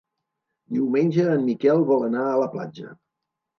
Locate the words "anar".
2.09-2.25